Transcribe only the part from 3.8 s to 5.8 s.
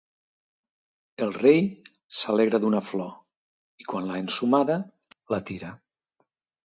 i quan l'ha ensumada, la tira.